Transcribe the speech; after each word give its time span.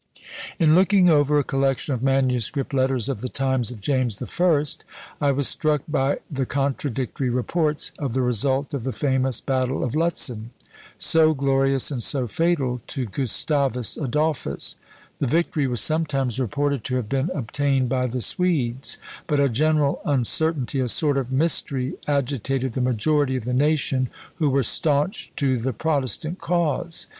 In 0.57 0.73
looking 0.73 1.11
over 1.11 1.37
a 1.37 1.43
collection 1.43 1.93
of 1.93 2.01
manuscript 2.01 2.73
letters 2.73 3.07
of 3.07 3.21
the 3.21 3.29
times 3.29 3.69
of 3.69 3.81
James 3.81 4.15
the 4.17 4.25
First, 4.25 4.83
I 5.21 5.31
was 5.31 5.47
struck 5.47 5.83
by 5.87 6.21
the 6.27 6.47
contradictory 6.47 7.29
reports 7.29 7.91
of 7.99 8.15
the 8.15 8.23
result 8.23 8.73
of 8.73 8.83
the 8.83 8.91
famous 8.91 9.41
battle 9.41 9.83
of 9.83 9.95
Lutzen, 9.95 10.49
so 10.97 11.35
glorious 11.35 11.91
and 11.91 12.01
so 12.01 12.25
fatal 12.25 12.81
to 12.87 13.05
Gustavus 13.05 13.95
Adolphus; 13.95 14.75
the 15.19 15.27
victory 15.27 15.67
was 15.67 15.81
sometimes 15.81 16.39
reported 16.39 16.83
to 16.85 16.95
have 16.95 17.07
been 17.07 17.29
obtained 17.35 17.87
by 17.87 18.07
the 18.07 18.21
Swedes; 18.21 18.97
but 19.27 19.39
a 19.39 19.49
general 19.49 20.01
uncertainty, 20.03 20.79
a 20.79 20.87
sort 20.87 21.19
of 21.19 21.31
mystery, 21.31 21.93
agitated 22.07 22.73
the 22.73 22.81
majority 22.81 23.35
of 23.35 23.45
the 23.45 23.53
nation, 23.53 24.09
who 24.37 24.49
were 24.49 24.63
staunch 24.63 25.31
to 25.35 25.59
the 25.59 25.73
protestant 25.73 26.39
cause. 26.39 27.05